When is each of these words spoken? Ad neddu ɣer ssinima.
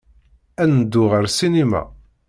Ad 0.61 0.69
neddu 0.73 1.03
ɣer 1.11 1.23
ssinima. 1.29 1.83